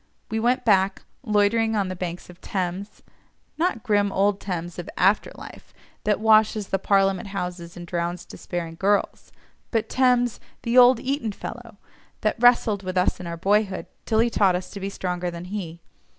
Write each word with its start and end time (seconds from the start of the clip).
We 0.31 0.39
went 0.39 0.65
back, 0.65 1.03
loitering 1.21 1.75
on 1.75 1.87
the 1.87 1.95
banks 1.95 2.27
of 2.27 2.41
Thames—not 2.41 3.83
grim 3.83 4.11
old 4.11 4.39
Thames 4.39 4.79
of 4.79 4.89
"after 4.97 5.31
life," 5.35 5.75
that 6.05 6.19
washes 6.19 6.69
the 6.69 6.79
Parliament 6.79 7.27
Houses, 7.27 7.77
and 7.77 7.85
drowns 7.85 8.25
despairing 8.25 8.77
girls—but 8.79 9.89
Thames, 9.89 10.39
the 10.63 10.75
"old 10.75 10.99
Eton 10.99 11.33
fellow," 11.33 11.77
that 12.21 12.37
wrestled 12.41 12.81
with 12.81 12.97
us 12.97 13.19
in 13.19 13.27
our 13.27 13.37
boyhood 13.37 13.85
till 14.07 14.17
he 14.17 14.31
taught 14.31 14.55
us 14.55 14.71
to 14.71 14.79
be 14.79 14.89
stronger 14.89 15.29
than 15.29 15.45
he. 15.45 15.81